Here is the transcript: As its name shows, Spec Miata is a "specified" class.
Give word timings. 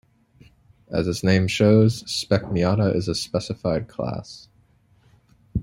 As 0.91 1.07
its 1.07 1.21
name 1.23 1.45
shows, 1.47 1.97
Spec 2.11 2.41
Miata 2.45 2.95
is 2.95 3.07
a 3.07 3.13
"specified" 3.13 3.87
class. 3.87 4.47